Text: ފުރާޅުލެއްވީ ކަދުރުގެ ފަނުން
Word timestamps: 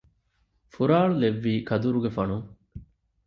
ފުރާޅުލެއްވީ 0.73 1.53
ކަދުރުގެ 1.69 2.11
ފަނުން 2.17 2.47